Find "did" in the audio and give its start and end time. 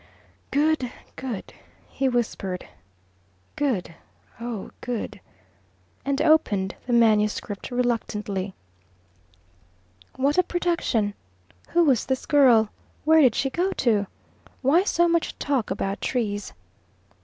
13.21-13.35